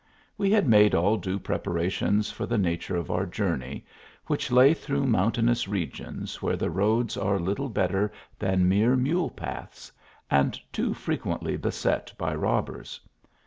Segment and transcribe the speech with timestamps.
[0.35, 3.85] We had made all due preparations for the nature of our journey,
[4.25, 9.29] which lay through moun tainous regions where the roads are little better than mere mule
[9.29, 9.91] paths,
[10.27, 12.99] and too frequently beset by robbers.